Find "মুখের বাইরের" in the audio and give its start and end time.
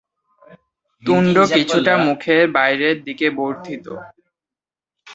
2.05-2.97